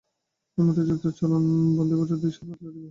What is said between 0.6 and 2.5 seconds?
মন্ত্রযুক্ত চরণ-বন্ধনীটা দিশা